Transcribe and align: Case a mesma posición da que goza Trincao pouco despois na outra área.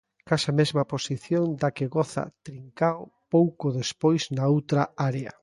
Case 0.27 0.45
a 0.51 0.55
mesma 0.59 0.87
posición 0.93 1.45
da 1.61 1.69
que 1.75 1.91
goza 1.97 2.23
Trincao 2.45 3.01
pouco 3.33 3.65
despois 3.79 4.21
na 4.37 4.45
outra 4.55 4.83
área. 5.11 5.31